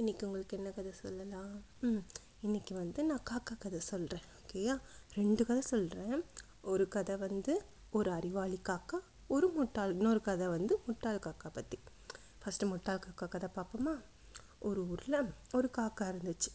[0.00, 1.64] இன்றைக்கி உங்களுக்கு என்ன கதை சொல்லலாம்?
[1.80, 2.02] ம்
[2.42, 4.80] இன்றைக்கி வந்து நான் காக்கா கதை சொல்கிறேன் ஓகேயா
[5.14, 6.24] ரெண்டு கதை சொல்கிறேன்
[6.62, 11.78] ஒரு கதை வந்து ஒரு அறிவாளி காக்கா ஒரு முட்டாள் இன்னொரு கதை வந்து முட்டாள் காக்கா பற்றி
[12.42, 14.00] ஃபஸ்ட்டு முட்டாள் காக்கா கதை பார்ப்போமா?
[14.58, 16.50] ஒரு ஊரில் ஒரு காக்கா இருந்துச்சு.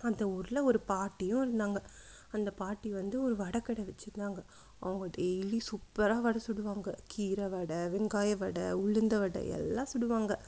[0.00, 1.82] அந்த ஊரில் ஒரு பாட்டியும் இருந்தாங்க.
[2.30, 4.44] அந்த பாட்டி வந்து ஒரு வடைக்கடை வச்சுருந்தாங்க.
[4.80, 6.94] அவங்க டெய்லி சூப்பராக வடை சுடுவாங்க.
[7.06, 10.38] கீரை வடை வெங்காய வடை உளுந்த வடை எல்லாம் சுடுவாங்க.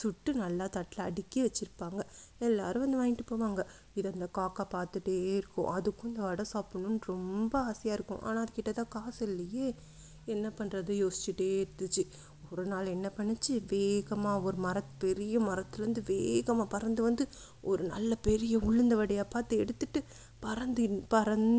[0.00, 2.00] சுட்டு நல்லா தட்டில் அடுக்கி வச்சுருப்பாங்க.
[2.38, 3.62] எல்லோரும் வந்து வாங்கிட்டு போவாங்க.
[3.94, 5.68] இதை அந்த காக்கா பார்த்துட்டே இருக்கும்.
[5.76, 8.22] அதுக்கும் இந்த வடை சாப்பிட்ணுன்னு ரொம்ப ஆசையாக இருக்கும்.
[8.22, 9.68] ஆனால் அதுக்கிட்ட தான் காசு இல்லையே.
[10.26, 12.04] என்ன பண்ணுறது யோசிச்சுட்டே இருந்துச்சு.
[12.50, 13.52] ஒரு நாள் என்ன பண்ணுச்சு?
[13.70, 17.24] வேகமாக ஒரு மர பெரிய மரத்துலேருந்து வேகமாக பறந்து வந்து
[17.60, 20.00] ஒரு நல்ல பெரிய உளுந்த வடையாக பார்த்து எடுத்துட்டு
[20.40, 21.50] பறந்து பறந்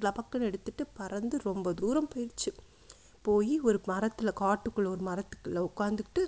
[0.00, 2.52] லபக்குன்னு எடுத்துட்டு பறந்து ரொம்ப தூரம் போயிடுச்சு.
[3.22, 6.22] போய் ஒரு மரத்தில் காட்டுக்குள்ளே ஒரு மரத்துக்குள்ளே உட்காந்துக்கிட்டு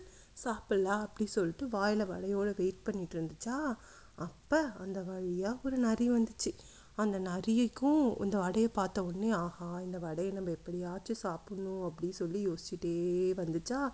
[0.44, 3.76] சாப்பிட்லாம் அப்படி சொல்லிட்டு வாயில் வடையோடு வெயிட் பண்ணிகிட்டு இருந்துச்சா?
[4.16, 6.50] அப்போ அந்த வழியாக ஒரு நரி வந்துச்சு.
[6.96, 12.94] அந்த நரிக்கும் இந்த வடையை பார்த்த உடனே ஆஹா இந்த வடையை நம்ம எப்படியாச்சும் சாப்பிட்ணும் அப்படி சொல்லி யோசிச்சுட்டே
[13.36, 13.90] வந்துச்சா?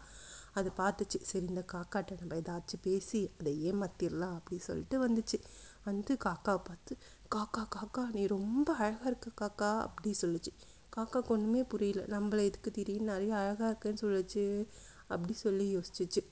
[0.53, 1.19] அது பார்த்துச்சு.
[1.23, 5.39] சரி இந்த காக்காட்ட நம்ம ஏதாச்சும் பேசி அதை ஏமாத்திடலாம் அப்படி சொல்லிட்டு வந்துச்சு.
[5.85, 6.97] வந்து காக்காவை பார்த்து
[7.35, 10.53] காக்கா காக்கா நீ ரொம்ப அழகாக இருக்க காக்கா அப்படி சொல்லுச்சு.
[10.97, 12.03] காக்காக்கு ஒன்றுமே புரியல.
[12.07, 14.67] நம்மளை எதுக்கு திடீர்னு நிறைய அழகாக இருக்குன்னு சொல்லுச்சு.
[15.09, 16.23] அப்படி சொல்லி யோசிச்சிச்சு.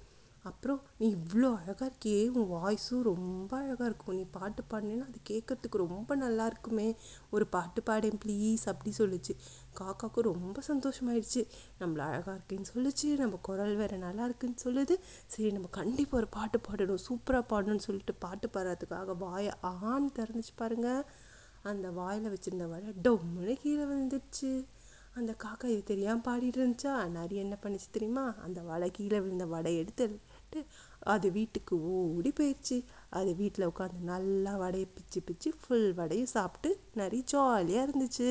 [0.43, 4.17] அப்புறம் நீ இவ்வளோ அழகாக இருக்கியே உன் வாய்ஸும் ரொம்ப அழகாக இருக்கும்.
[4.17, 6.97] நீ பாட்டு பாடினேன்னா அது கேட்குறதுக்கு ரொம்ப நல்லா இருக்குமே.
[7.31, 9.35] ஒரு பாட்டு பாடேன் ப்ளீஸ் அப்படி சொல்லுச்சு.
[9.81, 11.43] காக்காவுக்கு ரொம்ப சந்தோஷமாயிடுச்சு.
[11.81, 13.19] நம்மள அழகாக இருக்குன்னு சொல்லுச்சு.
[13.19, 14.97] நம்ம குரல் வேறு நல்லா இருக்குன்னு சொல்லுது.
[15.27, 17.05] சரி நம்ம கண்டிப்பாக ஒரு பாட்டு பாடணும்.
[17.09, 21.03] சூப்பராக பாடணும்னு சொல்லிட்டு பாட்டு பாடுறதுக்காக வாயை ஆன்னு திறந்துச்சு பாருங்கள்
[21.63, 24.51] அந்த வாயில் வச்சுருந்த வடை டொம்முன்னு கீழே விழுந்துடுச்சு
[25.15, 26.93] அந்த காக்கா இது தெரியாமல் பாடிட்டு இருந்துச்சா?
[27.17, 28.25] நரி என்ன பண்ணிச்சு தெரியுமா?
[28.47, 30.61] அந்த வடை கீழே விழுந்த வடை எடுத்துட்டு
[31.15, 32.77] அது வீட்டுக்கு ஓடி போயிடுச்சு
[33.19, 36.71] அது வீட்டில் உட்காந்து நல்லா வடையை பிச்சு பிச்சு ஃபுல் வடையும் சாப்பிட்டு
[37.01, 38.29] நரி ஜாலியாக இருந்துச்சு.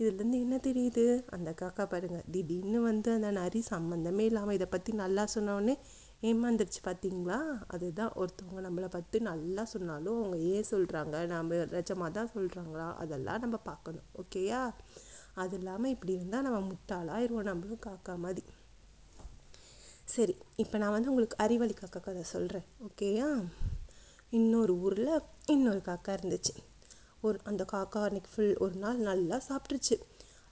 [0.00, 1.04] இதுலேருந்து என்ன தெரியுது?
[1.36, 5.74] அந்த காக்கா பாருங்கள் திடீர்னு வந்து அந்த நரி சம்மந்தமே இல்லாமல் இதை பற்றி நல்லா சொன்னோடனே
[6.22, 7.38] ஏமாந்துருச்சு பார்த்தீங்களா
[7.74, 13.56] அதுதான் ஒருத்தவங்க நம்மளை பற்றி நல்லா சொன்னாலும் அவங்க ஏன் சொல்கிறாங்க நம்ம நிஜமாக தான் சொல்கிறாங்களா அதெல்லாம் நம்ம
[13.70, 14.06] பார்க்கணும்.
[14.22, 14.62] ஓகேயா?
[15.34, 18.42] அது இல்லாமல் இப்படி இருந்தால் நம்ம முட்டாளாயிருவோம் நம்மளும் காக்கா மாதிரி.
[20.04, 23.44] சரி இப்போ நான் வந்து உங்களுக்கு அறிவழி காக்கா கதை சொல்கிறேன் ஓகேயா
[24.30, 26.54] இன்னொரு ஊரில் இன்னொரு காக்கா இருந்துச்சு.
[27.20, 29.96] ஒரு அந்த காக்கா அன்றைக்கி ஃபுல் ஒரு நாள் நல்லா சாப்பிட்ருச்சு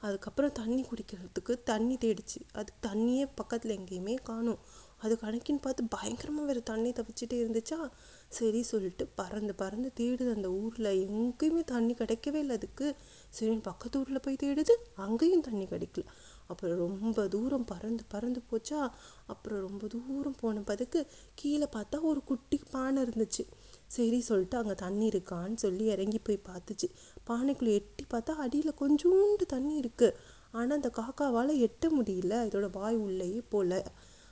[0.00, 2.40] அதுக்கப்புறம் தண்ணி குடிக்கிறதுக்கு தண்ணி தேடிச்சு.
[2.52, 4.58] அது தண்ணியே பக்கத்தில் எங்கேயுமே காணும்.
[4.98, 7.90] அது கணக்கின்னு பார்த்து பயங்கரமாக வேறு தண்ணி தவிச்சிட்டே இருந்துச்சா?
[8.28, 11.08] சரி சொல்லிட்டு பறந்து பறந்து தேடுது அந்த ஊரில்.
[11.08, 12.94] எங்கேயுமே தண்ணி கிடைக்கவே இல்லை அதுக்கு.
[13.30, 14.74] சரி பக்கத்து ஊரில் போய் தேடுது.
[14.94, 16.04] அங்கேயும் தண்ணி கிடைக்கல.
[16.46, 18.90] அப்புறம் ரொம்ப தூரம் பறந்து பறந்து போச்சா?
[19.26, 23.46] அப்புறம் ரொம்ப தூரம் போன பதுக்கு கீழே பார்த்தா ஒரு குட்டி பானை இருந்துச்சு.
[23.90, 26.88] சரி சொல்லிட்டு அங்கே தண்ணி இருக்கான்னு சொல்லி இறங்கி போய் பார்த்துச்சு.
[27.30, 30.16] பானைக்குள்ளே எட்டி பார்த்தா அடியில் கொஞ்சோண்டு தண்ணி இருக்குது
[30.52, 32.34] ஆனால் அந்த காக்காவால் எட்ட முடியல.
[32.48, 33.82] இதோட வாய் உள்ளேயே போல.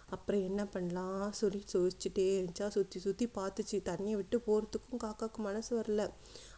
[0.07, 1.33] அப்புறம் என்ன பண்ணலாம்?
[1.33, 2.69] சொல்லி சொரிச்சிட்டே இருந்துச்சா?
[2.69, 3.79] சுற்றி சுற்றி பார்த்துச்சு.
[3.91, 6.05] தண்ணியை விட்டு போகிறதுக்கும் காக்காவுக்கு மனசு வரல.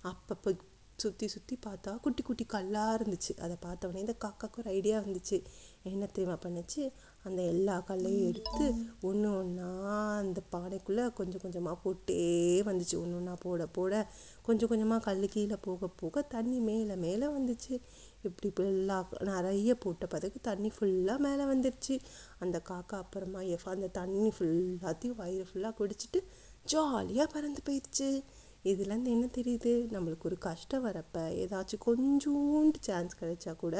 [0.04, 0.50] அப்பப்போ
[0.96, 3.32] சுற்றி சுற்றி பார்த்தா குட்டி குட்டி கல்லாக இருந்துச்சு.
[3.40, 5.38] அதை பார்த்தவொடனே இந்த காக்காவுக்கு ஒரு ஐடியா வந்துச்சு.
[5.82, 6.82] என்ன தெரியுமா பண்ணுச்சு?
[7.24, 8.66] அந்த எல்லா கல்லையும் எடுத்து
[9.00, 9.70] ஒன்று ஒன்றா
[10.18, 12.20] அந்த பானைக்குள்ளே கொஞ்சம் கொஞ்சமாக போட்டே
[12.62, 12.96] வந்துச்சு.
[13.00, 13.94] ஒன்று ஒன்றா போட போட
[14.42, 17.74] கொஞ்சம் கொஞ்சமாக கல் கீழே போக போக தண்ணி மேலே மேலே வந்துச்சு.
[18.28, 21.94] இப்படி எல்லா நிறைய போட்ட பிறகு தண்ணி ஃபுல்லாக மேலே வந்துடுச்சு
[22.38, 26.20] அந்த காக்கா அப்புறமா எஃப் அந்த தண்ணி ஃபுல்லாத்தையும் வயிறு ஃபுல்லாக குடிச்சிட்டு
[26.64, 28.10] ஜாலியாக பறந்து போயிடுச்சு.
[28.64, 29.70] இதுலேருந்து என்ன தெரியுது?
[29.94, 33.76] நம்மளுக்கு ஒரு கஷ்டம் வரப்போ ஏதாச்சும் கொஞ்சோண்டு சான்ஸ் கிடைச்சா கூட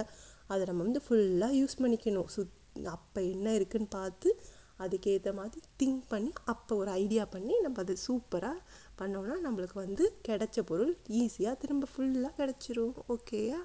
[0.47, 2.31] அதை நம்ம வந்து ஃபுல்லாக யூஸ் பண்ணிக்கணும்.
[2.37, 4.29] சுத் அப்போ என்ன இருக்குதுன்னு பார்த்து
[4.79, 8.59] அதுக்கேற்ற மாதிரி திங்க் பண்ணி அப்போ ஒரு ஐடியா பண்ணி நம்ம அதை சூப்பராக
[8.99, 12.95] பண்ணோம்னா நம்மளுக்கு வந்து கிடைச்ச பொருள் ஈஸியாக திரும்ப ஃபுல்லாக கிடச்சிரும்.
[13.09, 13.61] ஓகேயா